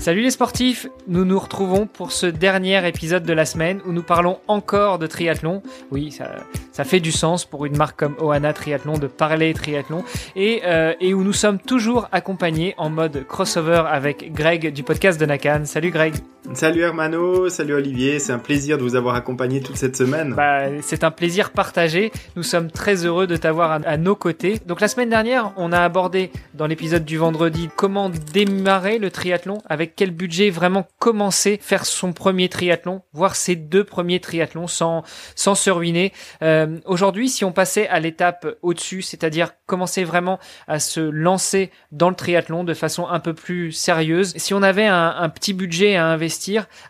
Salut 0.00 0.22
les 0.22 0.30
sportifs, 0.30 0.86
nous 1.08 1.26
nous 1.26 1.38
retrouvons 1.38 1.86
pour 1.86 2.10
ce 2.10 2.24
dernier 2.24 2.88
épisode 2.88 3.22
de 3.22 3.34
la 3.34 3.44
semaine 3.44 3.82
où 3.84 3.92
nous 3.92 4.02
parlons 4.02 4.38
encore 4.48 4.98
de 4.98 5.06
triathlon. 5.06 5.62
Oui, 5.90 6.10
ça, 6.10 6.84
fait 6.84 7.00
du 7.00 7.12
sens 7.12 7.44
pour 7.44 7.66
une 7.66 7.76
marque 7.76 7.98
comme 7.98 8.16
Ohana 8.18 8.54
Triathlon 8.54 8.96
de 8.96 9.06
parler 9.06 9.52
triathlon 9.52 10.02
euh, 10.38 10.94
et 10.98 11.12
où 11.12 11.22
nous 11.22 11.34
sommes 11.34 11.58
toujours 11.58 12.08
accompagnés 12.12 12.74
en 12.78 12.88
mode 12.88 13.26
crossover 13.28 13.82
avec 13.86 14.32
Greg 14.32 14.72
du 14.72 14.82
podcast 14.82 15.20
de 15.20 15.26
Nakan. 15.26 15.66
Salut 15.66 15.90
Greg. 15.90 16.14
Salut 16.52 16.80
Hermano, 16.80 17.48
salut 17.48 17.74
Olivier, 17.74 18.18
c'est 18.18 18.32
un 18.32 18.40
plaisir 18.40 18.76
de 18.76 18.82
vous 18.82 18.96
avoir 18.96 19.14
accompagné 19.14 19.60
toute 19.60 19.76
cette 19.76 19.96
semaine. 19.96 20.34
Bah, 20.34 20.62
c'est 20.82 21.04
un 21.04 21.12
plaisir 21.12 21.52
partagé. 21.52 22.10
Nous 22.34 22.42
sommes 22.42 22.72
très 22.72 23.06
heureux 23.06 23.28
de 23.28 23.36
t'avoir 23.36 23.80
à, 23.86 23.96
nos 23.96 24.16
côtés. 24.16 24.60
Donc 24.66 24.80
la 24.80 24.88
semaine 24.88 25.10
dernière, 25.10 25.52
on 25.56 25.70
a 25.70 25.78
abordé 25.78 26.32
dans 26.54 26.66
l'épisode 26.66 27.04
du 27.04 27.18
vendredi 27.18 27.70
comment 27.76 28.10
démarrer 28.10 28.98
le 28.98 29.12
triathlon, 29.12 29.58
avec 29.68 29.94
quel 29.94 30.10
budget 30.10 30.50
vraiment 30.50 30.88
commencer 30.98 31.56
faire 31.62 31.86
son 31.86 32.12
premier 32.12 32.48
triathlon, 32.48 33.02
voire 33.12 33.36
ses 33.36 33.54
deux 33.54 33.84
premiers 33.84 34.18
triathlons 34.18 34.66
sans 34.66 35.04
sans 35.36 35.54
se 35.54 35.70
ruiner. 35.70 36.12
Euh, 36.42 36.78
Aujourd'hui, 36.84 37.28
si 37.28 37.44
on 37.44 37.52
passait 37.52 37.86
à 37.86 38.00
l'étape 38.00 38.58
au-dessus, 38.62 39.02
c'est-à-dire 39.02 39.52
commencer 39.66 40.02
vraiment 40.02 40.40
à 40.66 40.80
se 40.80 41.00
lancer 41.00 41.70
dans 41.92 42.08
le 42.08 42.16
triathlon 42.16 42.64
de 42.64 42.74
façon 42.74 43.06
un 43.06 43.20
peu 43.20 43.34
plus 43.34 43.70
sérieuse, 43.70 44.32
si 44.36 44.52
on 44.52 44.62
avait 44.62 44.86
un 44.86 45.28
petit 45.28 45.52
budget 45.52 45.94
à 45.94 46.06
investir, 46.06 46.39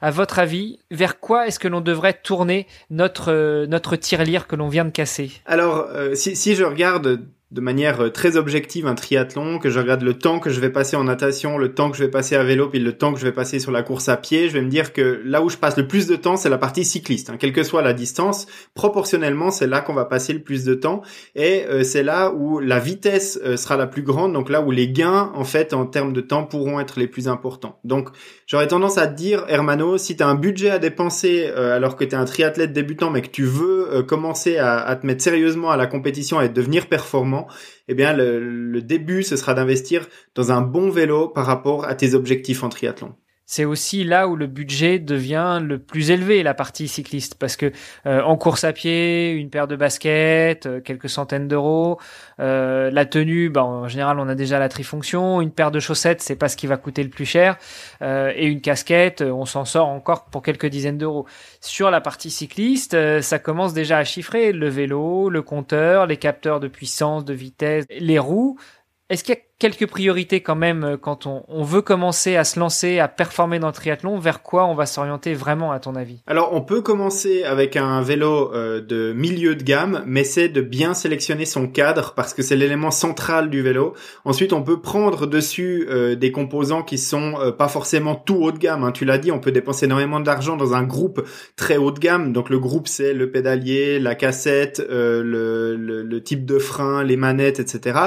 à 0.00 0.10
votre 0.10 0.38
avis, 0.38 0.78
vers 0.90 1.20
quoi 1.20 1.46
est-ce 1.46 1.58
que 1.58 1.68
l'on 1.68 1.80
devrait 1.80 2.14
tourner 2.14 2.66
notre 2.90 3.32
euh, 3.32 3.66
notre 3.66 3.96
tirelire 3.96 4.46
que 4.46 4.56
l'on 4.56 4.68
vient 4.68 4.84
de 4.84 4.90
casser? 4.90 5.32
Alors, 5.46 5.88
euh, 5.92 6.14
si, 6.14 6.36
si 6.36 6.54
je 6.54 6.64
regarde 6.64 7.26
de 7.50 7.60
manière 7.60 8.00
euh, 8.00 8.10
très 8.10 8.36
objective 8.36 8.86
un 8.86 8.94
triathlon, 8.94 9.58
que 9.58 9.70
je 9.70 9.80
regarde 9.80 10.02
le 10.02 10.14
temps 10.14 10.38
que 10.38 10.50
je 10.50 10.60
vais 10.60 10.70
passer 10.70 10.96
en 10.96 11.04
natation, 11.04 11.58
le 11.58 11.74
temps 11.74 11.90
que 11.90 11.96
je 11.96 12.04
vais 12.04 12.10
passer 12.10 12.36
à 12.36 12.44
vélo, 12.44 12.68
puis 12.68 12.78
le 12.78 12.92
temps 12.92 13.12
que 13.12 13.18
je 13.18 13.24
vais 13.24 13.32
passer 13.32 13.58
sur 13.58 13.72
la 13.72 13.82
course 13.82 14.08
à 14.08 14.16
pied, 14.16 14.48
je 14.48 14.54
vais 14.54 14.62
me 14.62 14.70
dire 14.70 14.92
que 14.92 15.20
là 15.24 15.42
où 15.42 15.50
je 15.50 15.56
passe 15.56 15.76
le 15.76 15.88
plus 15.88 16.06
de 16.06 16.14
temps, 16.14 16.36
c'est 16.36 16.48
la 16.48 16.58
partie 16.58 16.84
cycliste. 16.84 17.28
Hein. 17.28 17.36
Quelle 17.38 17.52
que 17.52 17.64
soit 17.64 17.82
la 17.82 17.92
distance, 17.92 18.46
proportionnellement, 18.74 19.50
c'est 19.50 19.66
là 19.66 19.80
qu'on 19.80 19.94
va 19.94 20.04
passer 20.04 20.32
le 20.32 20.42
plus 20.42 20.64
de 20.64 20.74
temps, 20.74 21.02
et 21.34 21.64
euh, 21.68 21.82
c'est 21.82 22.04
là 22.04 22.32
où 22.32 22.60
la 22.60 22.78
vitesse 22.78 23.40
euh, 23.44 23.56
sera 23.56 23.76
la 23.76 23.88
plus 23.88 24.02
grande, 24.02 24.32
donc 24.32 24.48
là 24.48 24.62
où 24.62 24.70
les 24.70 24.88
gains, 24.88 25.32
en 25.34 25.44
fait, 25.44 25.74
en 25.74 25.86
termes 25.86 26.12
de 26.12 26.20
temps, 26.20 26.44
pourront 26.44 26.78
être 26.78 27.00
les 27.00 27.08
plus 27.08 27.26
importants. 27.26 27.80
Donc, 27.82 28.10
j'aurais 28.46 28.68
tendance 28.68 28.96
à 28.96 29.08
te 29.08 29.16
dire, 29.16 29.44
Hermano, 29.48 29.98
si 29.98 30.16
tu 30.16 30.22
as 30.22 30.28
un 30.28 30.36
budget 30.36 30.70
à 30.70 30.78
dépenser 30.78 31.48
euh, 31.48 31.74
alors 31.74 31.96
que 31.96 32.04
tu 32.04 32.12
es 32.12 32.14
un 32.14 32.24
triathlète 32.26 32.72
débutant, 32.72 33.10
mais 33.10 33.22
que 33.22 33.28
tu 33.28 33.44
veux 33.44 34.04
commencer 34.06 34.56
à, 34.56 34.78
à 34.78 34.94
te 34.94 35.04
mettre 35.04 35.22
sérieusement 35.22 35.70
à 35.70 35.76
la 35.76 35.86
compétition 35.86 36.40
et 36.40 36.48
devenir 36.48 36.86
performant, 36.86 37.39
eh 37.88 37.94
bien 37.94 38.12
le, 38.12 38.38
le 38.40 38.82
début 38.82 39.22
ce 39.22 39.36
sera 39.36 39.54
d'investir 39.54 40.08
dans 40.34 40.52
un 40.52 40.60
bon 40.60 40.90
vélo 40.90 41.28
par 41.28 41.46
rapport 41.46 41.84
à 41.84 41.94
tes 41.94 42.14
objectifs 42.14 42.62
en 42.62 42.68
triathlon 42.68 43.14
c'est 43.50 43.64
aussi 43.64 44.04
là 44.04 44.28
où 44.28 44.36
le 44.36 44.46
budget 44.46 45.00
devient 45.00 45.58
le 45.60 45.80
plus 45.80 46.12
élevé, 46.12 46.44
la 46.44 46.54
partie 46.54 46.86
cycliste, 46.86 47.34
parce 47.34 47.56
que 47.56 47.72
euh, 48.06 48.22
en 48.22 48.36
course 48.36 48.62
à 48.62 48.72
pied, 48.72 49.32
une 49.32 49.50
paire 49.50 49.66
de 49.66 49.74
baskets, 49.74 50.66
euh, 50.66 50.80
quelques 50.80 51.08
centaines 51.08 51.48
d'euros, 51.48 51.98
euh, 52.38 52.92
la 52.92 53.06
tenue, 53.06 53.50
ben, 53.50 53.62
en 53.62 53.88
général 53.88 54.20
on 54.20 54.28
a 54.28 54.36
déjà 54.36 54.60
la 54.60 54.68
trifonction, 54.68 55.40
une 55.40 55.50
paire 55.50 55.72
de 55.72 55.80
chaussettes, 55.80 56.22
c'est 56.22 56.36
pas 56.36 56.48
ce 56.48 56.56
qui 56.56 56.68
va 56.68 56.76
coûter 56.76 57.02
le 57.02 57.08
plus 57.10 57.24
cher, 57.24 57.56
euh, 58.02 58.32
et 58.36 58.46
une 58.46 58.60
casquette, 58.60 59.20
on 59.20 59.46
s'en 59.46 59.64
sort 59.64 59.88
encore 59.88 60.26
pour 60.26 60.42
quelques 60.42 60.66
dizaines 60.66 60.98
d'euros. 60.98 61.26
Sur 61.60 61.90
la 61.90 62.00
partie 62.00 62.30
cycliste, 62.30 62.94
euh, 62.94 63.20
ça 63.20 63.40
commence 63.40 63.74
déjà 63.74 63.98
à 63.98 64.04
chiffrer 64.04 64.52
le 64.52 64.68
vélo, 64.68 65.28
le 65.28 65.42
compteur, 65.42 66.06
les 66.06 66.18
capteurs 66.18 66.60
de 66.60 66.68
puissance, 66.68 67.24
de 67.24 67.34
vitesse, 67.34 67.84
les 67.90 68.20
roues. 68.20 68.60
Est-ce 69.08 69.24
qu'il 69.24 69.34
y 69.34 69.38
a 69.38 69.40
quelques 69.60 69.86
priorités 69.86 70.40
quand 70.40 70.56
même 70.56 70.82
euh, 70.82 70.96
quand 70.96 71.26
on, 71.26 71.62
veut 71.62 71.82
commencer 71.82 72.34
à 72.34 72.44
se 72.44 72.58
lancer, 72.58 72.98
à 72.98 73.06
performer 73.06 73.58
dans 73.58 73.66
le 73.68 73.72
triathlon 73.72 74.18
Vers 74.18 74.42
quoi 74.42 74.64
on 74.64 74.74
va 74.74 74.86
s'orienter 74.86 75.34
vraiment 75.34 75.70
à 75.70 75.78
ton 75.78 75.94
avis? 75.94 76.22
Alors 76.26 76.52
on 76.54 76.62
peut 76.62 76.80
commencer 76.80 77.44
avec 77.44 77.76
un 77.76 78.00
vélo 78.00 78.52
euh, 78.54 78.80
de 78.80 79.12
milieu 79.12 79.54
de 79.54 79.62
gamme, 79.62 80.02
mais 80.06 80.24
c'est 80.24 80.48
de 80.48 80.62
bien 80.62 80.94
sélectionner 80.94 81.44
son 81.44 81.68
cadre 81.68 82.14
parce 82.16 82.34
que 82.34 82.42
c'est 82.42 82.56
l'élément 82.56 82.90
central 82.90 83.50
du 83.50 83.62
vélo. 83.62 83.94
Ensuite 84.24 84.52
on 84.52 84.62
peut 84.62 84.80
prendre 84.80 85.26
dessus 85.26 85.86
euh, 85.90 86.16
des 86.16 86.32
composants 86.32 86.82
qui 86.82 86.98
sont 86.98 87.34
pas 87.58 87.68
forcément 87.68 88.14
tout 88.14 88.36
haut 88.36 88.52
de 88.52 88.58
gamme. 88.58 88.82
Hein. 88.82 88.92
Tu 88.92 89.04
l'as 89.04 89.18
dit, 89.18 89.30
on 89.30 89.38
peut 89.38 89.52
dépenser 89.52 89.84
énormément 89.84 90.20
d'argent 90.20 90.56
dans 90.56 90.72
un 90.72 90.82
groupe 90.82 91.22
très 91.56 91.76
haut 91.76 91.92
de 91.92 92.00
gamme. 92.00 92.32
Donc 92.32 92.48
le 92.48 92.58
groupe 92.58 92.88
c'est 92.88 93.12
le 93.12 93.30
pédalier, 93.30 94.00
la 94.00 94.14
cassette, 94.14 94.82
le, 94.88 95.76
le, 95.76 96.02
le, 96.02 96.22
type 96.22 96.46
de 96.46 96.58
frein, 96.58 97.04
les 97.04 97.16
manettes, 97.16 97.60
etc. 97.60 97.98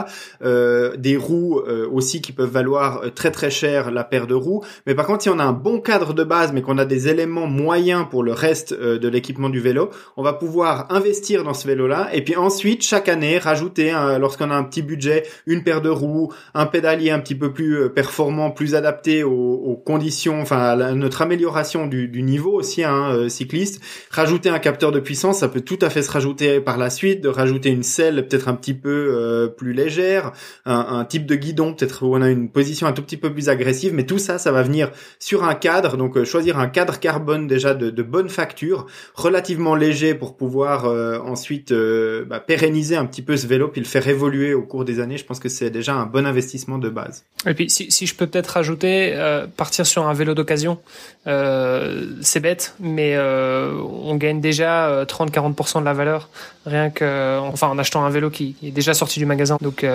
des 0.41 1.17
roues 1.17 1.42
euh, 1.43 1.87
aussi 1.91 2.21
qui 2.21 2.31
peuvent 2.31 2.49
valoir 2.49 3.01
euh, 3.03 3.09
très 3.09 3.31
très 3.31 3.49
cher 3.49 3.91
la 3.91 4.03
paire 4.03 4.27
de 4.27 4.33
roues. 4.33 4.63
Mais 4.85 4.95
par 4.95 5.05
contre, 5.05 5.23
si 5.23 5.29
on 5.29 5.39
a 5.39 5.43
un 5.43 5.53
bon 5.53 5.79
cadre 5.79 6.13
de 6.13 6.23
base, 6.23 6.51
mais 6.53 6.61
qu'on 6.61 6.77
a 6.77 6.85
des 6.85 7.07
éléments 7.07 7.47
moyens 7.47 8.05
pour 8.09 8.23
le 8.23 8.33
reste 8.33 8.73
euh, 8.73 8.97
de 8.97 9.07
l'équipement 9.07 9.49
du 9.49 9.59
vélo, 9.59 9.89
on 10.17 10.23
va 10.23 10.33
pouvoir 10.33 10.87
investir 10.89 11.43
dans 11.43 11.53
ce 11.53 11.67
vélo-là 11.67 12.09
et 12.13 12.23
puis 12.23 12.35
ensuite 12.35 12.83
chaque 12.83 13.09
année 13.09 13.37
rajouter, 13.37 13.91
lorsqu'on 14.19 14.51
a 14.51 14.55
un 14.55 14.63
petit 14.63 14.81
budget, 14.81 15.23
une 15.45 15.63
paire 15.63 15.81
de 15.81 15.89
roues, 15.89 16.31
un 16.53 16.65
pédalier 16.65 17.11
un 17.11 17.19
petit 17.19 17.35
peu 17.35 17.51
plus 17.51 17.89
performant, 17.89 18.51
plus 18.51 18.75
adapté 18.75 19.23
aux, 19.23 19.31
aux 19.31 19.75
conditions, 19.75 20.41
enfin 20.41 20.57
à 20.57 20.93
notre 20.93 21.21
amélioration 21.21 21.87
du, 21.87 22.07
du 22.07 22.23
niveau 22.23 22.51
aussi, 22.53 22.83
hein, 22.83 23.27
cycliste. 23.29 23.81
Rajouter 24.11 24.49
un 24.49 24.59
capteur 24.59 24.91
de 24.91 24.99
puissance, 24.99 25.39
ça 25.39 25.47
peut 25.47 25.61
tout 25.61 25.79
à 25.81 25.89
fait 25.89 26.01
se 26.01 26.11
rajouter 26.11 26.59
par 26.59 26.77
la 26.77 26.89
suite, 26.89 27.21
de 27.21 27.29
rajouter 27.29 27.69
une 27.69 27.83
selle 27.83 28.27
peut-être 28.27 28.47
un 28.47 28.55
petit 28.55 28.73
peu 28.73 29.53
plus 29.57 29.73
légère, 29.73 30.31
un, 30.65 30.85
un 30.99 31.05
type 31.05 31.25
de 31.25 31.32
guidon, 31.35 31.73
peut-être 31.73 32.05
où 32.05 32.15
on 32.15 32.21
a 32.21 32.29
une 32.29 32.49
position 32.49 32.87
un 32.87 32.93
tout 32.93 33.01
petit 33.01 33.17
peu 33.17 33.33
plus 33.33 33.49
agressive, 33.49 33.93
mais 33.93 34.05
tout 34.05 34.17
ça, 34.17 34.37
ça 34.37 34.51
va 34.51 34.63
venir 34.63 34.91
sur 35.19 35.43
un 35.43 35.55
cadre, 35.55 35.97
donc 35.97 36.17
euh, 36.17 36.25
choisir 36.25 36.59
un 36.59 36.67
cadre 36.67 36.99
carbone 36.99 37.47
déjà 37.47 37.73
de, 37.73 38.03
bonne 38.03 38.29
facture, 38.29 38.85
relativement 39.15 39.75
léger 39.75 40.13
pour 40.13 40.35
pouvoir 40.35 40.85
euh, 40.85 41.19
ensuite 41.19 41.71
euh, 41.71 42.25
bah, 42.25 42.39
pérenniser 42.39 42.95
un 42.95 43.05
petit 43.05 43.21
peu 43.21 43.37
ce 43.37 43.47
vélo 43.47 43.69
puis 43.69 43.81
le 43.81 43.87
faire 43.87 44.07
évoluer 44.07 44.53
au 44.53 44.63
cours 44.63 44.85
des 44.85 44.99
années. 44.99 45.17
Je 45.17 45.25
pense 45.25 45.39
que 45.39 45.49
c'est 45.49 45.69
déjà 45.69 45.93
un 45.93 46.05
bon 46.05 46.25
investissement 46.25 46.77
de 46.77 46.89
base. 46.89 47.23
Et 47.45 47.53
puis 47.53 47.69
si, 47.69 47.91
si 47.91 48.05
je 48.05 48.15
peux 48.15 48.27
peut-être 48.27 48.47
rajouter, 48.47 49.13
partir 49.57 49.85
sur 49.85 50.07
un 50.07 50.13
vélo 50.13 50.33
d'occasion, 50.33 50.79
c'est 51.25 52.39
bête, 52.39 52.75
mais 52.79 53.17
on 53.17 54.15
gagne 54.15 54.41
déjà 54.41 55.03
30-40% 55.05 55.79
de 55.79 55.85
la 55.85 55.93
valeur 55.93 56.29
rien 56.65 56.89
que, 56.89 57.39
enfin 57.39 57.67
en 57.67 57.77
achetant 57.77 58.05
un 58.05 58.09
vélo 58.09 58.29
qui, 58.29 58.55
est 58.63 58.71
déjà 58.71 58.93
sorti 58.93 59.19
du 59.19 59.25
magasin. 59.25 59.57
Donc 59.61 59.85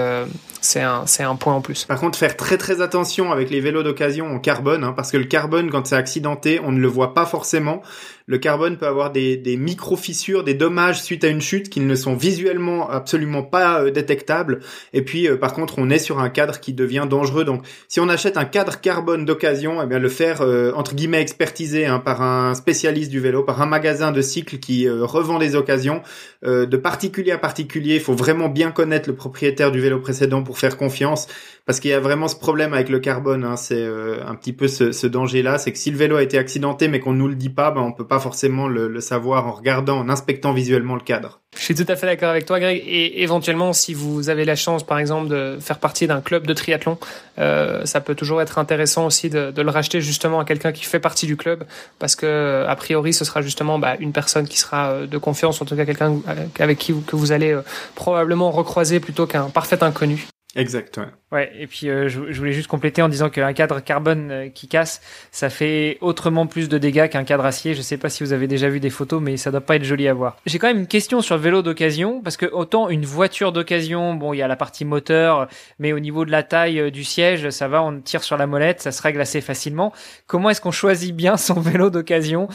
c'est 0.60 0.82
c'est 1.06 1.22
un 1.22 1.27
point 1.36 1.54
en 1.54 1.60
plus. 1.60 1.84
Par 1.84 1.98
contre, 1.98 2.18
faire 2.18 2.36
très 2.36 2.58
très 2.58 2.80
attention 2.80 3.32
avec 3.32 3.50
les 3.50 3.60
vélos 3.60 3.82
d'occasion 3.82 4.26
en 4.34 4.38
carbone, 4.38 4.84
hein, 4.84 4.92
parce 4.94 5.10
que 5.10 5.16
le 5.16 5.24
carbone, 5.24 5.70
quand 5.70 5.86
c'est 5.86 5.96
accidenté, 5.96 6.60
on 6.64 6.72
ne 6.72 6.80
le 6.80 6.88
voit 6.88 7.14
pas 7.14 7.26
forcément. 7.26 7.82
Le 8.28 8.36
carbone 8.36 8.76
peut 8.76 8.86
avoir 8.86 9.10
des, 9.10 9.38
des 9.38 9.56
micro-fissures, 9.56 10.44
des 10.44 10.52
dommages 10.52 11.02
suite 11.02 11.24
à 11.24 11.28
une 11.28 11.40
chute 11.40 11.70
qui 11.70 11.80
ne 11.80 11.94
sont 11.94 12.14
visuellement 12.14 12.90
absolument 12.90 13.42
pas 13.42 13.80
euh, 13.80 13.90
détectables. 13.90 14.60
Et 14.92 15.00
puis, 15.00 15.26
euh, 15.26 15.38
par 15.38 15.54
contre, 15.54 15.78
on 15.78 15.88
est 15.88 15.98
sur 15.98 16.18
un 16.18 16.28
cadre 16.28 16.60
qui 16.60 16.74
devient 16.74 17.06
dangereux. 17.08 17.46
Donc, 17.46 17.62
si 17.88 18.00
on 18.00 18.08
achète 18.10 18.36
un 18.36 18.44
cadre 18.44 18.82
carbone 18.82 19.24
d'occasion, 19.24 19.82
eh 19.82 19.86
bien, 19.86 19.98
le 19.98 20.10
faire, 20.10 20.42
euh, 20.42 20.72
entre 20.74 20.94
guillemets, 20.94 21.22
expertiser 21.22 21.86
hein, 21.86 22.00
par 22.00 22.20
un 22.20 22.54
spécialiste 22.54 23.10
du 23.10 23.18
vélo, 23.18 23.44
par 23.44 23.62
un 23.62 23.66
magasin 23.66 24.12
de 24.12 24.20
cycle 24.20 24.58
qui 24.58 24.86
revend 24.86 25.38
des 25.38 25.56
occasions, 25.56 26.02
de 26.44 26.76
particulier 26.76 27.32
à 27.32 27.38
particulier. 27.38 27.94
Il 27.94 28.00
faut 28.00 28.14
vraiment 28.14 28.50
bien 28.50 28.70
connaître 28.70 29.08
le 29.08 29.14
propriétaire 29.14 29.72
du 29.72 29.80
vélo 29.80 30.00
précédent 30.00 30.42
pour 30.42 30.58
faire 30.58 30.76
confiance 30.76 31.28
parce 31.64 31.80
qu'il 31.80 31.90
y 31.90 31.94
a 31.94 32.00
vraiment 32.00 32.28
ce 32.28 32.36
problème 32.36 32.74
avec 32.74 32.88
le 32.88 32.98
carbone. 32.98 33.44
Hein, 33.44 33.56
c'est 33.56 33.84
un 33.84 34.34
petit 34.34 34.52
peu 34.52 34.68
ce, 34.68 34.92
ce 34.92 35.06
danger-là, 35.06 35.58
c'est 35.58 35.72
que 35.72 35.78
si 35.78 35.90
le 35.90 35.96
vélo 35.96 36.16
a 36.16 36.22
été 36.22 36.38
accidenté 36.38 36.88
mais 36.88 37.00
qu'on 37.00 37.12
nous 37.12 37.28
le 37.28 37.34
dit 37.34 37.50
pas, 37.50 37.70
ben 37.70 37.80
on 37.80 37.92
peut 37.92 38.06
pas 38.06 38.17
forcément 38.20 38.68
le, 38.68 39.00
savoir 39.00 39.46
en 39.46 39.52
regardant, 39.52 39.98
en 39.98 40.08
inspectant 40.08 40.52
visuellement 40.52 40.94
le 40.94 41.00
cadre. 41.00 41.40
Je 41.56 41.62
suis 41.62 41.74
tout 41.74 41.86
à 41.88 41.96
fait 41.96 42.06
d'accord 42.06 42.28
avec 42.28 42.46
toi, 42.46 42.60
Greg. 42.60 42.82
Et 42.86 43.22
éventuellement, 43.22 43.72
si 43.72 43.94
vous 43.94 44.28
avez 44.28 44.44
la 44.44 44.54
chance, 44.54 44.84
par 44.84 44.98
exemple, 44.98 45.28
de 45.28 45.58
faire 45.60 45.78
partie 45.78 46.06
d'un 46.06 46.20
club 46.20 46.46
de 46.46 46.54
triathlon, 46.54 46.98
euh, 47.38 47.84
ça 47.84 48.00
peut 48.00 48.14
toujours 48.14 48.42
être 48.42 48.58
intéressant 48.58 49.06
aussi 49.06 49.30
de, 49.30 49.52
le 49.56 49.70
racheter 49.70 50.00
justement 50.00 50.40
à 50.40 50.44
quelqu'un 50.44 50.72
qui 50.72 50.84
fait 50.84 51.00
partie 51.00 51.26
du 51.26 51.36
club, 51.36 51.64
parce 51.98 52.16
que 52.16 52.64
a 52.68 52.76
priori, 52.76 53.12
ce 53.12 53.24
sera 53.24 53.42
justement 53.42 53.78
bah, 53.78 53.96
une 53.98 54.12
personne 54.12 54.46
qui 54.46 54.58
sera 54.58 54.90
euh, 54.90 55.06
de 55.06 55.18
confiance, 55.18 55.60
en 55.60 55.64
tout 55.64 55.76
cas 55.76 55.84
quelqu'un 55.84 56.16
avec 56.58 56.78
qui 56.78 56.92
vous, 56.92 57.00
que 57.00 57.16
vous 57.16 57.32
allez 57.32 57.52
euh, 57.52 57.62
probablement 57.94 58.50
recroiser 58.50 59.00
plutôt 59.00 59.26
qu'un 59.26 59.50
parfait 59.50 59.82
inconnu. 59.82 60.28
Exact, 60.56 60.98
Ouais, 61.30 61.52
et 61.58 61.66
puis 61.66 61.90
euh, 61.90 62.08
je, 62.08 62.20
voulais 62.20 62.52
juste 62.52 62.68
compléter 62.68 63.02
en 63.02 63.10
disant 63.10 63.28
qu'un 63.28 63.52
cadre 63.52 63.80
carbone 63.80 64.30
euh, 64.30 64.48
qui 64.48 64.66
casse, 64.66 65.02
ça 65.30 65.50
fait 65.50 65.98
autrement 66.00 66.46
plus 66.46 66.70
de 66.70 66.78
dégâts 66.78 67.06
qu'un 67.10 67.24
cadre 67.24 67.44
acier. 67.44 67.74
Je 67.74 67.82
sais 67.82 67.98
pas 67.98 68.08
si 68.08 68.24
vous 68.24 68.32
avez 68.32 68.46
déjà 68.46 68.70
vu 68.70 68.80
des 68.80 68.88
photos, 68.88 69.20
mais 69.20 69.36
ça 69.36 69.50
doit 69.50 69.60
pas 69.60 69.76
être 69.76 69.84
joli 69.84 70.08
à 70.08 70.14
voir. 70.14 70.38
J'ai 70.46 70.58
quand 70.58 70.68
même 70.68 70.78
une 70.78 70.86
question 70.86 71.20
sur 71.20 71.36
le 71.36 71.42
vélo 71.42 71.60
d'occasion, 71.60 72.22
parce 72.22 72.38
que 72.38 72.46
autant 72.46 72.88
une 72.88 73.04
voiture 73.04 73.52
d'occasion, 73.52 74.14
bon, 74.14 74.32
il 74.32 74.38
y 74.38 74.42
a 74.42 74.48
la 74.48 74.56
partie 74.56 74.86
moteur, 74.86 75.48
mais 75.78 75.92
au 75.92 75.98
niveau 75.98 76.24
de 76.24 76.30
la 76.30 76.42
taille 76.42 76.80
euh, 76.80 76.90
du 76.90 77.04
siège, 77.04 77.50
ça 77.50 77.68
va, 77.68 77.82
on 77.82 78.00
tire 78.00 78.24
sur 78.24 78.38
la 78.38 78.46
molette, 78.46 78.80
ça 78.80 78.90
se 78.90 79.02
règle 79.02 79.20
assez 79.20 79.42
facilement. 79.42 79.92
Comment 80.26 80.48
est-ce 80.48 80.62
qu'on 80.62 80.70
choisit 80.70 81.14
bien 81.14 81.36
son 81.36 81.60
vélo 81.60 81.90
d'occasion 81.90 82.48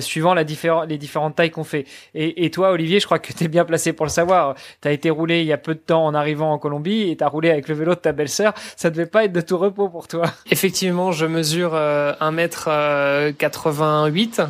suivant 0.00 0.34
la 0.34 0.42
les 0.42 0.98
différentes 0.98 1.36
tailles 1.36 1.50
qu'on 1.50 1.64
fait? 1.64 1.86
Et, 2.14 2.50
toi, 2.50 2.72
Olivier, 2.72 3.00
je 3.00 3.06
crois 3.06 3.18
que 3.18 3.32
tu 3.32 3.44
es 3.44 3.48
bien 3.48 3.64
placé 3.64 3.94
pour 3.94 4.04
le 4.04 4.10
savoir. 4.10 4.54
Tu 4.82 4.88
as 4.88 4.92
été 4.92 5.08
roulé 5.08 5.40
il 5.40 5.46
y 5.46 5.52
a 5.52 5.58
peu 5.58 5.74
de 5.74 5.80
temps 5.80 6.04
en 6.04 6.12
arrivant 6.12 6.52
en 6.52 6.58
Colombie 6.58 7.16
tu 7.22 7.24
as 7.24 7.28
roulé 7.28 7.50
avec 7.50 7.68
le 7.68 7.76
vélo 7.76 7.94
ta 7.94 8.10
belle-sœur, 8.12 8.52
ça 8.76 8.90
devait 8.90 9.06
pas 9.06 9.24
être 9.24 9.32
de 9.32 9.40
tout 9.40 9.56
repos 9.56 9.88
pour 9.88 10.08
toi. 10.08 10.24
Effectivement, 10.50 11.12
je 11.12 11.24
mesure 11.26 11.74
1m88 11.74 14.40
euh, 14.40 14.46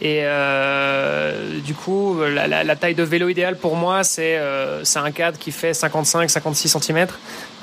et 0.00 0.20
euh, 0.24 1.60
du 1.60 1.72
coup, 1.74 2.18
la, 2.20 2.48
la, 2.48 2.64
la, 2.64 2.76
taille 2.76 2.96
de 2.96 3.04
vélo 3.04 3.28
idéale 3.28 3.56
pour 3.56 3.76
moi, 3.76 4.02
c'est 4.02 4.36
euh, 4.38 4.82
un 4.96 5.10
cadre 5.12 5.38
qui 5.38 5.52
fait 5.52 5.70
55-56 5.70 6.82
cm. 6.82 7.06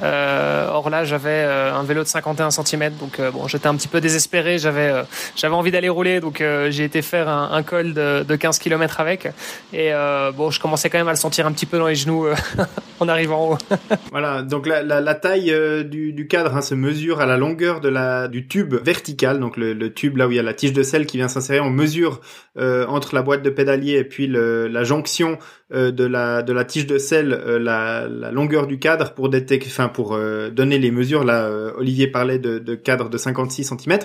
Euh, 0.01 0.69
or 0.69 0.89
là, 0.89 1.04
j'avais 1.04 1.30
euh, 1.30 1.74
un 1.74 1.83
vélo 1.83 2.04
de 2.04 2.07
51 2.07 2.51
cm, 2.51 2.94
donc 3.00 3.19
euh, 3.19 3.31
bon, 3.31 3.48
j'étais 3.48 3.68
un 3.68 3.75
petit 3.75 3.89
peu 3.89 4.00
désespéré. 4.00 4.60
J'avais 4.60 4.94
j'avais 5.36 5.56
envie 5.56 5.72
d'aller 5.72 5.89
rouler, 5.89 6.22
donc 6.22 6.44
j'ai 6.69 6.83
été 6.86 7.01
faire 7.01 7.28
un, 7.28 7.51
un 7.51 7.63
col 7.63 7.94
de, 7.94 8.24
de, 8.24 8.36
15 8.36 8.60
km 8.60 9.01
avec. 9.01 9.28
Et 9.74 9.92
bon, 10.36 10.51
je 10.51 10.60
commençais 10.60 10.89
quand 10.89 11.00
même 11.00 11.10
à 11.10 11.12
le 11.12 11.18
sentir 11.18 11.45
un 11.48 11.51
petit 11.51 11.66
peu 11.66 11.78
dans 11.78 11.88
les 11.88 11.95
genoux 11.95 12.28
en 13.00 13.07
arrivant 13.10 13.42
en 13.42 13.54
haut. 13.54 13.57
voilà, 14.12 14.42
donc 14.42 14.68
la, 14.68 14.83
la, 14.83 15.16
taille 15.16 15.54
du, 15.86 16.13
du, 16.13 16.28
cadre 16.28 16.56
hein, 16.56 16.62
se 16.62 16.75
mesure 16.75 17.19
à 17.19 17.25
la 17.25 17.36
longueur 17.36 17.81
de 17.81 17.89
la 17.89 18.30
du 18.30 18.48
tube 18.48 18.74
vertical, 18.74 19.39
donc 19.39 19.57
le, 19.57 19.74
le 19.74 19.94
tube 19.94 20.16
là 20.18 20.28
où 20.28 20.31
il 20.31 20.38
y 20.38 20.39
a 20.39 20.44
la 20.44 20.54
tige 20.54 20.74
de 20.74 20.83
sel 20.83 21.06
qui 21.06 21.18
vient 21.18 21.28
s'insérer. 21.28 21.60
On 21.60 21.69
mesure 21.69 22.20
euh, 22.20 22.20
entre 22.57 23.15
la 23.15 23.21
boîte 23.21 23.44
de 23.44 23.50
pédalier 23.50 23.94
et 23.94 24.03
puis 24.03 24.27
la 24.27 24.83
jonction 24.83 25.38
euh, 25.73 25.91
de 25.91 26.03
la 26.06 26.65
tige 26.65 26.88
de 26.88 26.97
sel, 26.97 27.33
euh, 27.33 27.59
la, 27.59 28.07
longueur 28.31 28.68
du 28.68 28.79
cadre 28.79 29.13
pour 29.13 29.29
détecter, 29.29 29.68
enfin 29.69 29.88
pour 29.88 30.18
donner 30.51 30.79
les 30.79 30.91
mesures. 30.91 31.23
Là, 31.23 31.50
Olivier 31.77 32.07
parlait 32.07 32.39
de, 32.39 32.75
cadre 32.75 33.09
de 33.09 33.18
56 33.18 33.63
cm. 33.63 34.00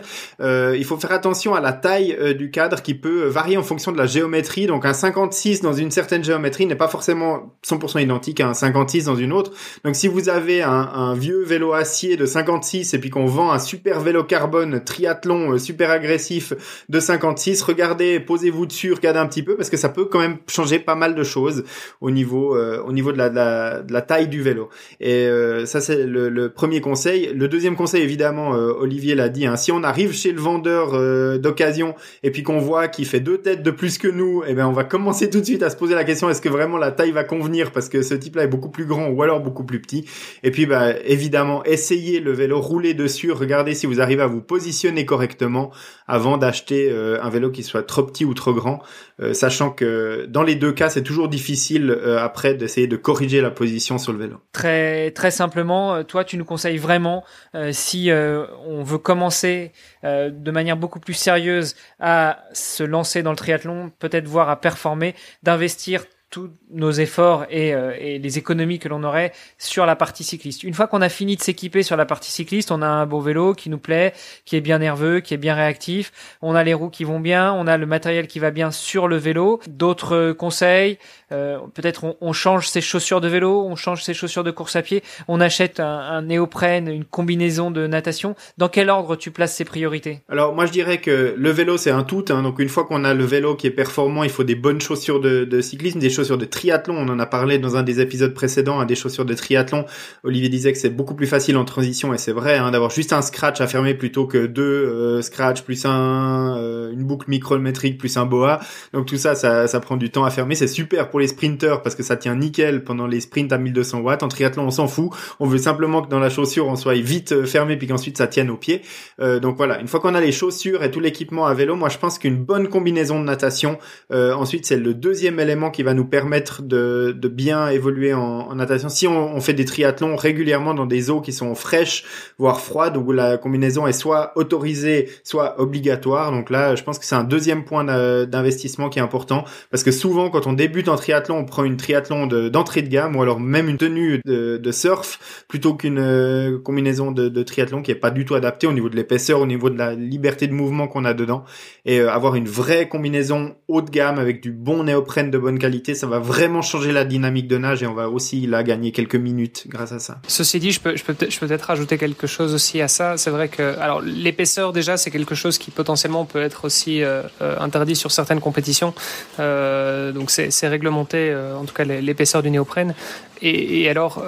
il 0.74 0.84
faut 0.84 0.96
faire 0.96 1.12
attention 1.12 1.54
à 1.54 1.60
la 1.60 1.72
taille 1.72 2.34
du 2.36 2.50
cadre 2.50 2.82
qui 2.82 2.94
peut 2.94 3.26
varier 3.26 3.56
en 3.56 3.62
fonction 3.62 3.92
de 3.92 3.98
la 3.98 4.06
géométrie. 4.06 4.66
Donc 4.66 4.84
un 4.84 4.92
56 4.92 5.60
dans 5.60 5.72
une 5.72 5.90
certaine 5.90 6.24
géométrie 6.24 6.66
n'est 6.66 6.76
pas 6.76 6.88
forcément 6.88 7.54
100% 7.66 8.02
identique 8.02 8.40
à 8.40 8.48
un 8.48 8.54
56 8.54 9.04
dans 9.04 9.16
une 9.16 9.32
autre. 9.32 9.52
Donc 9.84 9.96
si 9.96 10.08
vous 10.08 10.28
avez 10.28 10.62
un 10.62 11.14
vieux 11.14 11.42
vélo 11.44 11.72
acier 11.72 12.16
de 12.16 12.26
56 12.26 12.94
et 12.94 12.98
puis 12.98 13.10
qu'on 13.10 13.26
vend 13.26 13.52
un 13.52 13.58
super 13.58 14.00
vélo 14.00 14.24
carbone 14.24 14.82
triathlon 14.84 15.58
super 15.58 15.90
agressif 15.90 16.52
de 16.88 17.00
56, 17.00 17.62
regardez 17.62 18.20
posez-vous 18.20 18.66
dessus, 18.66 18.92
regardez 18.92 19.20
un 19.20 19.26
petit 19.26 19.42
peu 19.42 19.56
parce 19.56 19.70
que 19.70 19.76
ça 19.76 19.88
peut 19.88 20.06
quand 20.06 20.18
même 20.18 20.38
changer 20.48 20.78
pas 20.78 20.94
mal 20.94 21.14
de 21.14 21.22
choses 21.22 21.55
au 22.00 22.10
niveau 22.10 22.56
euh, 22.56 22.82
au 22.82 22.92
niveau 22.92 23.12
de 23.12 23.18
la, 23.18 23.28
de 23.28 23.92
la, 23.92 24.02
taille 24.02 24.28
du 24.28 24.42
vélo. 24.42 24.68
Et 25.00 25.26
euh, 25.26 25.66
ça 25.66 25.80
c'est 25.80 26.04
le, 26.04 26.48
premier 26.48 26.80
conseil. 26.80 27.32
Le 27.34 27.48
deuxième 27.48 27.76
conseil 27.76 28.02
évidemment, 28.02 28.54
euh, 28.54 28.72
Olivier 28.78 29.14
l'a 29.14 29.28
dit, 29.28 29.46
hein, 29.46 29.56
si 29.56 29.72
on 29.72 29.82
arrive 29.82 30.12
chez 30.12 30.32
le 30.32 30.40
vendeur 30.40 30.92
d'occasion 31.38 31.94
et 32.22 32.30
puis 32.30 32.42
qu'on 32.42 32.58
voit 32.58 32.88
qu'il 32.88 33.06
fait 33.06 33.20
deux 33.20 33.38
têtes 33.38 33.62
de 33.62 33.70
plus 33.70 33.98
que 33.98 34.08
nous, 34.08 34.42
eh 34.46 34.54
ben 34.54 34.66
on 34.66 34.72
va 34.72 34.84
commencer 34.84 35.30
tout 35.30 35.40
de 35.40 35.44
suite 35.44 35.62
à 35.62 35.70
se 35.70 35.76
poser 35.76 35.94
la 35.94 36.04
question 36.04 36.30
est-ce 36.30 36.40
que 36.40 36.48
vraiment 36.48 36.78
la 36.78 36.92
taille 36.92 37.12
va 37.12 37.24
convenir? 37.24 37.72
Parce 37.72 37.88
que 37.88 38.02
ce 38.02 38.14
type-là 38.14 38.44
est 38.44 38.48
beaucoup 38.48 38.70
plus 38.70 38.86
grand 38.86 39.08
ou 39.08 39.22
alors 39.22 39.40
beaucoup 39.40 39.64
plus 39.64 39.80
petit. 39.80 40.04
Et 40.42 40.50
puis 40.50 40.66
bah 40.66 40.92
évidemment 41.04 41.64
essayez 41.64 42.20
le 42.20 42.32
vélo, 42.32 42.60
roulez 42.60 42.94
dessus, 42.94 43.32
regardez 43.32 43.74
si 43.74 43.86
vous 43.86 44.00
arrivez 44.00 44.22
à 44.22 44.26
vous 44.26 44.40
positionner 44.40 45.04
correctement 45.04 45.70
avant 46.06 46.38
d'acheter 46.38 46.90
un 46.90 47.28
vélo 47.30 47.50
qui 47.50 47.62
soit 47.62 47.82
trop 47.82 48.02
petit 48.02 48.24
ou 48.24 48.34
trop 48.34 48.54
grand, 48.54 48.82
euh, 49.20 49.32
sachant 49.32 49.70
que 49.70 50.26
dans 50.26 50.42
les 50.42 50.54
deux 50.54 50.72
cas, 50.72 50.90
c'est 50.90 51.02
toujours 51.02 51.28
difficile 51.28 51.45
euh, 51.90 52.18
après 52.18 52.54
d'essayer 52.54 52.86
de 52.86 52.96
corriger 52.96 53.40
la 53.40 53.50
position 53.50 53.98
sur 53.98 54.12
le 54.12 54.18
vélo. 54.18 54.36
Très 54.52 55.10
très 55.12 55.30
simplement, 55.30 55.94
euh, 55.94 56.02
toi, 56.02 56.24
tu 56.24 56.36
nous 56.36 56.44
conseilles 56.44 56.78
vraiment 56.78 57.24
si 57.72 58.10
on 58.10 58.82
veut 58.82 58.98
commencer 58.98 59.72
de 60.02 60.50
manière 60.50 60.76
beaucoup 60.76 61.00
plus 61.00 61.14
sérieuse 61.14 61.74
à 62.00 62.44
se 62.52 62.82
lancer 62.82 63.22
dans 63.22 63.30
le 63.30 63.36
triathlon, 63.36 63.90
peut-être 63.98 64.28
voir 64.28 64.50
à 64.50 64.60
performer, 64.60 65.14
d'investir 65.42 66.04
tous 66.30 66.50
nos 66.70 66.90
efforts 66.90 67.46
et, 67.50 67.74
euh, 67.74 67.92
et 67.98 68.18
les 68.18 68.38
économies 68.38 68.78
que 68.78 68.88
l'on 68.88 69.04
aurait 69.04 69.32
sur 69.58 69.86
la 69.86 69.96
partie 69.96 70.24
cycliste. 70.24 70.64
Une 70.64 70.74
fois 70.74 70.86
qu'on 70.86 71.00
a 71.00 71.08
fini 71.08 71.36
de 71.36 71.40
s'équiper 71.42 71.82
sur 71.82 71.96
la 71.96 72.04
partie 72.04 72.30
cycliste, 72.30 72.70
on 72.70 72.82
a 72.82 72.86
un 72.86 73.06
beau 73.06 73.20
vélo 73.20 73.54
qui 73.54 73.70
nous 73.70 73.78
plaît, 73.78 74.12
qui 74.44 74.56
est 74.56 74.60
bien 74.60 74.78
nerveux, 74.78 75.20
qui 75.20 75.34
est 75.34 75.38
bien 75.38 75.54
réactif, 75.54 76.12
on 76.42 76.54
a 76.54 76.64
les 76.64 76.74
roues 76.74 76.90
qui 76.90 77.04
vont 77.04 77.20
bien, 77.20 77.52
on 77.52 77.66
a 77.66 77.76
le 77.76 77.86
matériel 77.86 78.26
qui 78.26 78.38
va 78.38 78.50
bien 78.50 78.70
sur 78.70 79.08
le 79.08 79.16
vélo. 79.16 79.60
D'autres 79.68 80.32
conseils, 80.32 80.98
euh, 81.32 81.58
peut-être 81.74 82.04
on, 82.04 82.16
on, 82.20 82.32
change 82.32 82.68
ses 82.68 82.80
chaussures 82.80 83.20
de 83.20 83.28
vélo, 83.28 83.64
on 83.64 83.76
change 83.76 84.02
ses 84.02 84.14
chaussures 84.14 84.44
de 84.44 84.50
course 84.50 84.76
à 84.76 84.82
pied, 84.82 85.02
on 85.28 85.40
achète 85.40 85.80
un, 85.80 85.86
un 85.86 86.22
néoprène, 86.22 86.88
une 86.88 87.04
combinaison 87.04 87.70
de 87.70 87.86
natation. 87.86 88.34
Dans 88.58 88.68
quel 88.68 88.90
ordre 88.90 89.16
tu 89.16 89.30
places 89.30 89.54
ces 89.54 89.64
priorités? 89.64 90.20
Alors 90.28 90.54
moi 90.54 90.66
je 90.66 90.72
dirais 90.72 90.98
que 90.98 91.34
le 91.36 91.50
vélo 91.50 91.76
c'est 91.76 91.90
un 91.90 92.02
tout, 92.02 92.24
hein. 92.30 92.42
donc 92.42 92.58
une 92.58 92.68
fois 92.68 92.84
qu'on 92.84 93.04
a 93.04 93.14
le 93.14 93.24
vélo 93.24 93.54
qui 93.54 93.66
est 93.66 93.72
performant, 93.72 94.24
il 94.24 94.30
faut 94.30 94.44
des 94.44 94.54
bonnes 94.54 94.80
chaussures 94.80 95.20
de, 95.20 95.44
de 95.44 95.60
cyclisme, 95.60 95.98
des 95.98 96.10
chaussures 96.16 96.38
de 96.38 96.44
triathlon. 96.44 96.96
On 96.96 97.08
en 97.08 97.18
a 97.18 97.26
parlé 97.26 97.58
dans 97.58 97.76
un 97.76 97.82
des 97.82 98.00
épisodes 98.00 98.34
précédents, 98.34 98.80
hein, 98.80 98.86
des 98.86 98.94
chaussures 98.94 99.24
de 99.24 99.34
triathlon. 99.34 99.84
Olivier 100.24 100.48
disait 100.48 100.72
que 100.72 100.78
c'est 100.78 100.90
beaucoup 100.90 101.14
plus 101.14 101.26
facile 101.26 101.56
en 101.56 101.64
transition 101.64 102.14
et 102.14 102.18
c'est 102.18 102.32
vrai 102.32 102.56
hein, 102.56 102.70
d'avoir 102.70 102.90
juste 102.90 103.12
un 103.12 103.22
scratch 103.22 103.60
à 103.60 103.66
fermer 103.66 103.94
plutôt 103.94 104.26
que 104.26 104.46
deux 104.46 104.62
euh, 104.62 105.22
scratch 105.22 105.62
plus 105.62 105.84
un 105.84 106.56
euh, 106.58 106.92
une 106.92 107.04
boucle 107.04 107.28
micrométrique 107.28 107.98
plus 107.98 108.16
un 108.16 108.26
boa. 108.26 108.60
Donc 108.92 109.06
tout 109.06 109.16
ça, 109.16 109.34
ça, 109.34 109.80
prend 109.80 109.96
du 109.96 110.10
temps 110.10 110.24
à 110.24 110.30
fermer. 110.30 110.54
C'est 110.54 110.66
super 110.66 111.10
pour 111.10 111.20
les 111.20 111.28
sprinters 111.28 111.82
parce 111.82 111.94
que 111.94 112.02
ça 112.02 112.16
tient 112.16 112.34
nickel 112.34 112.82
pendant 112.82 113.06
les 113.06 113.20
sprints 113.20 113.52
à 113.52 113.58
1200 113.58 114.00
watts. 114.00 114.22
En 114.22 114.28
triathlon, 114.28 114.64
on 114.64 114.70
s'en 114.70 114.88
fout. 114.88 115.10
On 115.38 115.46
veut 115.46 115.58
simplement 115.58 116.02
que 116.02 116.08
dans 116.08 116.18
la 116.18 116.30
chaussure, 116.30 116.66
on 116.66 116.76
soit 116.76 116.94
vite 116.94 117.32
euh, 117.32 117.44
fermé 117.44 117.76
puis 117.76 117.86
qu'ensuite 117.86 118.16
ça 118.16 118.26
tienne 118.26 118.50
au 118.50 118.56
pied. 118.56 118.82
donc 119.18 119.56
voilà, 119.56 119.80
une 119.80 119.88
fois 119.88 120.00
qu'on 120.00 120.14
a 120.14 120.20
les 120.20 120.32
chaussures 120.32 120.82
et 120.82 120.90
tout 120.90 121.00
l'équipement 121.00 121.46
à 121.46 121.54
vélo, 121.54 121.76
moi 121.76 121.88
je 121.88 121.98
pense 121.98 122.18
qu'une 122.18 122.36
bonne 122.36 122.68
combinaison 122.68 123.20
de 123.20 123.24
natation, 123.24 123.78
ensuite 124.10 124.66
c'est 124.66 124.76
le 124.76 124.94
deuxième 124.94 125.38
élément 125.40 125.70
qui 125.70 125.82
va 125.82 125.94
nous 125.94 126.05
permettre 126.06 126.62
de, 126.62 127.12
bien 127.28 127.68
évoluer 127.68 128.14
en, 128.14 128.54
natation. 128.54 128.88
Si 128.88 129.06
on, 129.06 129.40
fait 129.40 129.52
des 129.52 129.64
triathlons 129.64 130.16
régulièrement 130.16 130.74
dans 130.74 130.86
des 130.86 131.10
eaux 131.10 131.20
qui 131.20 131.32
sont 131.32 131.54
fraîches, 131.54 132.04
voire 132.38 132.60
froides, 132.60 132.96
où 132.96 133.12
la 133.12 133.36
combinaison 133.36 133.86
est 133.86 133.92
soit 133.92 134.32
autorisée, 134.36 135.08
soit 135.24 135.60
obligatoire. 135.60 136.32
Donc 136.32 136.50
là, 136.50 136.74
je 136.74 136.82
pense 136.82 136.98
que 136.98 137.04
c'est 137.04 137.14
un 137.14 137.24
deuxième 137.24 137.64
point 137.64 137.84
d'investissement 138.26 138.88
qui 138.88 138.98
est 138.98 139.02
important, 139.02 139.44
parce 139.70 139.82
que 139.82 139.90
souvent, 139.90 140.30
quand 140.30 140.46
on 140.46 140.52
débute 140.52 140.88
en 140.88 140.96
triathlon, 140.96 141.38
on 141.38 141.44
prend 141.44 141.64
une 141.64 141.76
triathlon 141.76 142.26
d'entrée 142.26 142.82
de, 142.82 142.88
gamme, 142.88 143.16
ou 143.16 143.22
alors 143.22 143.40
même 143.40 143.68
une 143.68 143.78
tenue 143.78 144.20
de, 144.24 144.72
surf, 144.72 145.44
plutôt 145.48 145.74
qu'une 145.74 145.98
euh, 145.98 146.58
combinaison 146.58 147.12
de, 147.12 147.28
de, 147.28 147.42
triathlon 147.42 147.82
qui 147.82 147.90
est 147.90 147.96
pas 147.96 148.10
du 148.10 148.24
tout 148.24 148.34
adaptée 148.34 148.66
au 148.66 148.72
niveau 148.72 148.88
de 148.88 148.96
l'épaisseur, 148.96 149.40
au 149.40 149.46
niveau 149.46 149.70
de 149.70 149.78
la 149.78 149.94
liberté 149.94 150.46
de 150.46 150.52
mouvement 150.52 150.88
qu'on 150.88 151.04
a 151.04 151.14
dedans. 151.14 151.44
Et 151.84 152.00
euh, 152.00 152.10
avoir 152.10 152.34
une 152.34 152.48
vraie 152.48 152.88
combinaison 152.88 153.54
haut 153.68 153.82
de 153.82 153.90
gamme 153.90 154.18
avec 154.18 154.42
du 154.42 154.52
bon 154.52 154.84
néoprène 154.84 155.30
de 155.30 155.38
bonne 155.38 155.58
qualité, 155.58 155.94
ça 155.96 156.06
va 156.06 156.18
vraiment 156.18 156.62
changer 156.62 156.92
la 156.92 157.04
dynamique 157.04 157.48
de 157.48 157.58
nage 157.58 157.82
et 157.82 157.86
on 157.86 157.94
va 157.94 158.08
aussi 158.08 158.46
là 158.46 158.62
gagner 158.62 158.92
quelques 158.92 159.16
minutes 159.16 159.64
grâce 159.68 159.92
à 159.92 159.98
ça. 159.98 160.18
Ceci 160.28 160.60
dit, 160.60 160.72
je 160.72 160.80
peux, 160.80 160.94
peut-être 160.94 161.62
rajouter 161.62 161.98
quelque 161.98 162.26
chose 162.26 162.54
aussi 162.54 162.80
à 162.80 162.88
ça. 162.88 163.16
C'est 163.16 163.30
vrai 163.30 163.48
que, 163.48 163.78
alors, 163.78 164.00
l'épaisseur 164.02 164.72
déjà, 164.72 164.96
c'est 164.96 165.10
quelque 165.10 165.34
chose 165.34 165.58
qui 165.58 165.70
potentiellement 165.70 166.24
peut 166.24 166.42
être 166.42 166.64
aussi 166.64 167.02
euh, 167.02 167.22
euh, 167.42 167.58
interdit 167.58 167.96
sur 167.96 168.12
certaines 168.12 168.40
compétitions. 168.40 168.94
Euh, 169.40 170.12
donc 170.12 170.30
c'est 170.30 170.68
réglementé, 170.68 171.34
en 171.34 171.64
tout 171.64 171.74
cas 171.74 171.84
l'épaisseur 171.84 172.42
du 172.42 172.50
néoprène. 172.50 172.94
Et 173.42 173.88
alors, 173.88 174.22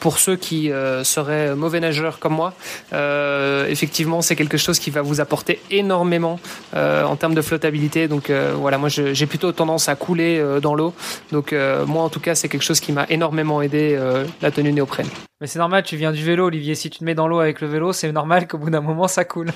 pour 0.00 0.18
ceux 0.18 0.36
qui 0.36 0.70
euh, 0.70 1.04
seraient 1.04 1.54
mauvais 1.54 1.80
nageurs 1.80 2.18
comme 2.18 2.34
moi, 2.34 2.54
euh, 2.92 3.66
effectivement, 3.68 4.22
c'est 4.22 4.36
quelque 4.36 4.56
chose 4.56 4.78
qui 4.78 4.90
va 4.90 5.02
vous 5.02 5.20
apporter 5.20 5.60
énormément 5.70 6.38
euh, 6.74 7.04
en 7.04 7.16
termes 7.16 7.34
de 7.34 7.42
flottabilité. 7.42 8.08
Donc 8.08 8.30
voilà, 8.30 8.78
moi 8.78 8.88
j'ai 8.88 9.26
plutôt 9.26 9.52
tendance 9.52 9.88
à 9.88 9.94
couler 9.94 10.42
dans 10.60 10.74
l'eau. 10.74 10.94
Donc 11.32 11.54
moi, 11.86 12.02
en 12.02 12.08
tout 12.08 12.20
cas, 12.20 12.34
c'est 12.34 12.48
quelque 12.48 12.62
chose 12.62 12.80
qui 12.80 12.92
m'a 12.92 13.06
énormément 13.08 13.62
aidé 13.62 13.98
la 14.42 14.50
tenue 14.50 14.72
néoprène. 14.72 15.08
Mais 15.40 15.46
c'est 15.46 15.58
normal, 15.58 15.82
tu 15.82 15.96
viens 15.96 16.12
du 16.12 16.24
vélo, 16.24 16.46
Olivier. 16.46 16.74
Si 16.74 16.90
tu 16.90 16.98
te 16.98 17.04
mets 17.04 17.14
dans 17.14 17.28
l'eau 17.28 17.40
avec 17.40 17.60
le 17.60 17.68
vélo, 17.68 17.92
c'est 17.92 18.10
normal 18.10 18.48
qu'au 18.48 18.58
bout 18.58 18.70
d'un 18.70 18.80
moment, 18.80 19.08
ça 19.08 19.24
coule. 19.24 19.50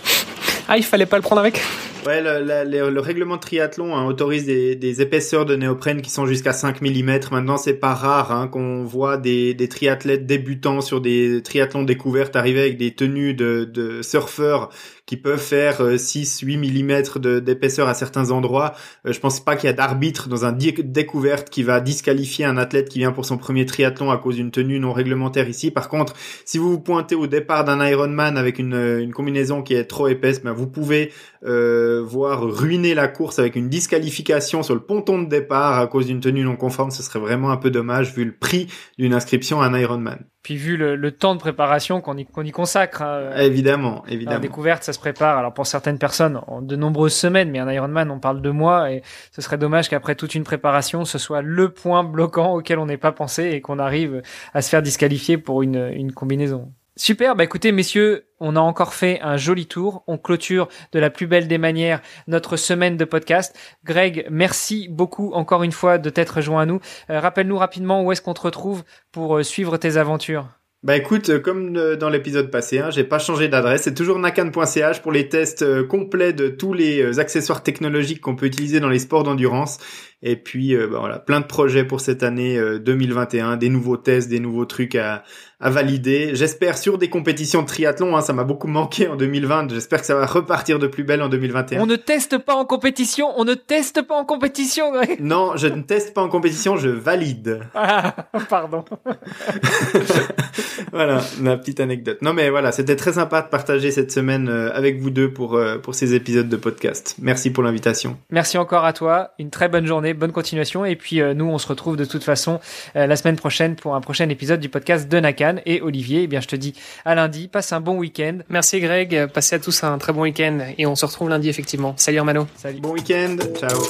ah, 0.68 0.76
il 0.76 0.84
fallait 0.84 1.06
pas 1.06 1.16
le 1.16 1.22
prendre 1.22 1.40
avec? 1.40 1.60
Ouais, 2.06 2.22
le, 2.22 2.90
le, 2.90 3.00
règlement 3.00 3.36
de 3.36 3.42
triathlon 3.42 3.94
hein, 3.94 4.06
autorise 4.06 4.46
des, 4.46 4.74
des, 4.74 5.02
épaisseurs 5.02 5.44
de 5.44 5.54
néoprène 5.54 6.00
qui 6.00 6.08
sont 6.08 6.24
jusqu'à 6.24 6.54
5 6.54 6.80
mm. 6.80 7.20
Maintenant, 7.30 7.58
c'est 7.58 7.74
pas 7.74 7.92
rare 7.92 8.32
hein, 8.32 8.48
qu'on 8.48 8.84
voit 8.84 9.18
des, 9.18 9.52
des 9.52 9.68
triathlètes 9.68 10.24
débutants 10.24 10.80
sur 10.80 11.02
des 11.02 11.42
triathlons 11.42 11.82
découvertes 11.82 12.36
arriver 12.36 12.60
avec 12.60 12.78
des 12.78 12.94
tenues 12.94 13.34
de, 13.34 13.64
de 13.64 14.00
surfeurs 14.00 14.70
qui 15.04 15.16
peuvent 15.16 15.40
faire 15.40 15.98
6, 15.98 16.40
8 16.40 16.56
mm 16.56 17.40
d'épaisseur 17.40 17.88
à 17.88 17.94
certains 17.94 18.30
endroits. 18.30 18.74
je 19.04 19.18
pense 19.18 19.40
pas 19.40 19.56
qu'il 19.56 19.66
y 19.66 19.70
a 19.70 19.72
d'arbitre 19.72 20.28
dans 20.28 20.44
un 20.44 20.52
découverte 20.52 21.50
qui 21.50 21.64
va 21.64 21.80
disqualifier 21.80 22.44
un 22.44 22.56
athlète 22.56 22.88
qui 22.88 23.00
vient 23.00 23.10
pour 23.10 23.26
son 23.26 23.36
premier 23.36 23.66
triathlon 23.66 24.12
à 24.12 24.18
cause 24.18 24.36
d'une 24.36 24.52
tenue 24.52 24.78
non 24.78 24.92
réglementaire 24.92 25.48
ici. 25.48 25.72
Par 25.72 25.88
contre, 25.88 26.14
si 26.44 26.58
vous 26.58 26.70
vous 26.70 26.78
pointez 26.78 27.16
au 27.16 27.26
départ 27.26 27.64
d'un 27.64 27.84
Ironman 27.84 28.38
avec 28.38 28.60
une, 28.60 29.00
une 29.00 29.12
combinaison 29.12 29.62
qui 29.62 29.74
est 29.74 29.84
trop 29.84 30.06
épaisse, 30.06 30.44
ben 30.44 30.52
vous 30.52 30.68
pouvez 30.68 31.10
euh, 31.44 31.89
voir 31.98 32.42
ruiner 32.42 32.94
la 32.94 33.08
course 33.08 33.38
avec 33.38 33.56
une 33.56 33.68
disqualification 33.68 34.62
sur 34.62 34.74
le 34.74 34.80
ponton 34.80 35.20
de 35.20 35.28
départ 35.28 35.78
à 35.78 35.86
cause 35.86 36.06
d'une 36.06 36.20
tenue 36.20 36.44
non 36.44 36.56
conforme. 36.56 36.90
Ce 36.90 37.02
serait 37.02 37.18
vraiment 37.18 37.50
un 37.50 37.56
peu 37.56 37.70
dommage 37.70 38.14
vu 38.14 38.24
le 38.24 38.32
prix 38.32 38.68
d'une 38.98 39.14
inscription 39.14 39.60
à 39.60 39.66
un 39.66 39.78
Ironman. 39.78 40.24
Puis 40.42 40.56
vu 40.56 40.78
le, 40.78 41.12
temps 41.12 41.34
de 41.34 41.40
préparation 41.40 42.00
qu'on 42.00 42.16
y, 42.16 42.24
qu'on 42.24 42.44
y 42.44 42.50
consacre. 42.50 43.02
Hein, 43.02 43.32
évidemment, 43.36 44.04
évidemment. 44.08 44.36
La 44.36 44.40
découverte, 44.40 44.82
ça 44.82 44.94
se 44.94 44.98
prépare. 44.98 45.36
Alors 45.36 45.52
pour 45.52 45.66
certaines 45.66 45.98
personnes, 45.98 46.40
en 46.46 46.62
de 46.62 46.76
nombreuses 46.76 47.14
semaines, 47.14 47.50
mais 47.50 47.58
un 47.58 47.70
Ironman, 47.70 48.10
on 48.10 48.20
parle 48.20 48.40
de 48.40 48.50
mois, 48.50 48.90
et 48.90 49.02
ce 49.32 49.42
serait 49.42 49.58
dommage 49.58 49.90
qu'après 49.90 50.14
toute 50.14 50.34
une 50.34 50.44
préparation, 50.44 51.04
ce 51.04 51.18
soit 51.18 51.42
le 51.42 51.68
point 51.68 52.04
bloquant 52.04 52.54
auquel 52.54 52.78
on 52.78 52.86
n'ait 52.86 52.96
pas 52.96 53.12
pensé 53.12 53.50
et 53.50 53.60
qu'on 53.60 53.78
arrive 53.78 54.22
à 54.54 54.62
se 54.62 54.70
faire 54.70 54.82
disqualifier 54.82 55.36
pour 55.36 55.62
une, 55.62 55.90
une 55.94 56.12
combinaison. 56.12 56.72
Super, 56.96 57.36
bah 57.36 57.44
écoutez 57.44 57.72
messieurs, 57.72 58.26
on 58.40 58.56
a 58.56 58.60
encore 58.60 58.94
fait 58.94 59.20
un 59.22 59.36
joli 59.36 59.66
tour. 59.66 60.02
On 60.06 60.18
clôture 60.18 60.68
de 60.92 60.98
la 60.98 61.08
plus 61.08 61.26
belle 61.26 61.46
des 61.46 61.58
manières 61.58 62.00
notre 62.26 62.56
semaine 62.56 62.96
de 62.96 63.04
podcast. 63.04 63.56
Greg, 63.84 64.26
merci 64.30 64.88
beaucoup 64.88 65.32
encore 65.32 65.62
une 65.62 65.72
fois 65.72 65.98
de 65.98 66.10
t'être 66.10 66.40
joint 66.40 66.62
à 66.62 66.66
nous. 66.66 66.80
Euh, 67.08 67.20
rappelle-nous 67.20 67.58
rapidement 67.58 68.02
où 68.02 68.12
est-ce 68.12 68.22
qu'on 68.22 68.34
te 68.34 68.40
retrouve 68.40 68.82
pour 69.12 69.38
euh, 69.38 69.42
suivre 69.42 69.76
tes 69.76 69.96
aventures. 69.98 70.48
Bah 70.82 70.96
écoute, 70.96 71.28
euh, 71.28 71.38
comme 71.38 71.74
dans 71.96 72.08
l'épisode 72.08 72.50
passé, 72.50 72.78
hein, 72.78 72.90
j'ai 72.90 73.04
pas 73.04 73.18
changé 73.18 73.48
d'adresse. 73.48 73.82
C'est 73.82 73.94
toujours 73.94 74.18
nakan.ch 74.18 75.00
pour 75.00 75.12
les 75.12 75.28
tests 75.28 75.86
complets 75.86 76.32
de 76.32 76.48
tous 76.48 76.72
les 76.72 77.18
accessoires 77.18 77.62
technologiques 77.62 78.20
qu'on 78.20 78.34
peut 78.34 78.46
utiliser 78.46 78.80
dans 78.80 78.88
les 78.88 78.98
sports 78.98 79.22
d'endurance. 79.22 79.78
Et 80.22 80.36
puis 80.36 80.76
bah 80.76 80.98
voilà, 81.00 81.18
plein 81.18 81.40
de 81.40 81.46
projets 81.46 81.84
pour 81.84 82.00
cette 82.00 82.22
année 82.22 82.60
2021, 82.80 83.56
des 83.56 83.68
nouveaux 83.68 83.96
tests, 83.96 84.28
des 84.28 84.40
nouveaux 84.40 84.66
trucs 84.66 84.94
à, 84.94 85.22
à 85.60 85.68
valider. 85.68 86.30
J'espère 86.34 86.78
sur 86.78 86.96
des 86.96 87.10
compétitions 87.10 87.60
de 87.62 87.66
triathlon, 87.66 88.16
hein, 88.16 88.22
ça 88.22 88.32
m'a 88.32 88.44
beaucoup 88.44 88.66
manqué 88.66 89.08
en 89.08 89.16
2020. 89.16 89.70
J'espère 89.70 90.00
que 90.00 90.06
ça 90.06 90.14
va 90.14 90.24
repartir 90.24 90.78
de 90.78 90.86
plus 90.86 91.04
belle 91.04 91.20
en 91.20 91.28
2021. 91.28 91.82
On 91.82 91.86
ne 91.86 91.96
teste 91.96 92.38
pas 92.38 92.54
en 92.54 92.64
compétition, 92.64 93.28
on 93.36 93.44
ne 93.44 93.54
teste 93.54 94.02
pas 94.02 94.14
en 94.14 94.24
compétition. 94.24 94.92
non, 95.20 95.52
je 95.56 95.66
ne 95.66 95.82
teste 95.82 96.14
pas 96.14 96.22
en 96.22 96.28
compétition, 96.28 96.76
je 96.76 96.88
valide. 96.88 97.60
Ah, 97.74 98.14
pardon. 98.48 98.84
voilà, 100.92 101.20
ma 101.40 101.58
petite 101.58 101.80
anecdote. 101.80 102.22
Non 102.22 102.32
mais 102.32 102.48
voilà, 102.48 102.72
c'était 102.72 102.96
très 102.96 103.12
sympa 103.12 103.42
de 103.42 103.48
partager 103.48 103.90
cette 103.90 104.10
semaine 104.10 104.48
euh, 104.48 104.70
avec 104.72 104.98
vous 104.98 105.10
deux 105.10 105.30
pour 105.30 105.56
euh, 105.56 105.76
pour 105.76 105.94
ces 105.94 106.14
épisodes 106.14 106.48
de 106.48 106.56
podcast. 106.56 107.16
Merci 107.20 107.50
pour 107.50 107.62
l'invitation. 107.62 108.16
Merci 108.30 108.56
encore 108.56 108.86
à 108.86 108.94
toi. 108.94 109.32
Une 109.38 109.50
très 109.50 109.68
bonne 109.68 109.86
journée, 109.86 110.09
bonne 110.14 110.32
continuation 110.32 110.84
et 110.84 110.96
puis 110.96 111.20
euh, 111.20 111.34
nous 111.34 111.46
on 111.46 111.58
se 111.58 111.66
retrouve 111.66 111.96
de 111.96 112.04
toute 112.04 112.24
façon 112.24 112.60
la 112.94 113.16
semaine 113.16 113.36
prochaine 113.36 113.76
pour 113.76 113.94
un 113.94 114.00
prochain 114.00 114.28
épisode 114.28 114.60
du 114.60 114.68
podcast 114.68 115.08
de 115.08 115.20
Naka 115.20 115.54
et 115.66 115.80
Olivier. 115.80 116.22
Eh 116.22 116.26
bien, 116.26 116.40
je 116.40 116.48
te 116.48 116.56
dis 116.56 116.74
à 117.04 117.14
lundi. 117.14 117.48
Passe 117.48 117.72
un 117.72 117.80
bon 117.80 117.96
week-end. 117.96 118.38
Merci 118.48 118.80
Greg. 118.80 119.26
Passez 119.26 119.56
à 119.56 119.58
tous 119.58 119.82
un 119.82 119.96
très 119.98 120.12
bon 120.12 120.22
week-end 120.22 120.58
et 120.76 120.86
on 120.86 120.94
se 120.94 121.06
retrouve 121.06 121.30
lundi 121.30 121.48
effectivement. 121.48 121.94
Salut. 121.96 122.20
Salut. 122.56 122.80
Bon 122.80 122.92
week-end. 122.92 123.36
Ciao. 123.58 123.80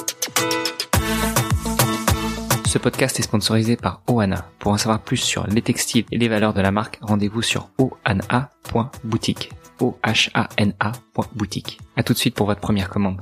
Ce 2.66 2.78
podcast 2.78 3.18
est 3.18 3.22
sponsorisé 3.22 3.76
par 3.76 4.02
Oana. 4.06 4.46
Pour 4.60 4.70
en 4.70 4.78
savoir 4.78 5.00
plus 5.00 5.16
sur 5.16 5.44
les 5.48 5.62
textiles 5.62 6.04
et 6.12 6.18
les 6.18 6.28
valeurs 6.28 6.54
de 6.54 6.60
la 6.60 6.70
marque, 6.70 6.98
rendez-vous 7.02 7.42
sur 7.42 7.68
oana.boutique. 7.78 9.50
O-H-A-N-A.boutique. 9.80 11.80
A 11.96 12.04
tout 12.04 12.12
de 12.12 12.18
suite 12.18 12.36
pour 12.36 12.46
votre 12.46 12.60
première 12.60 12.88
commande. 12.88 13.20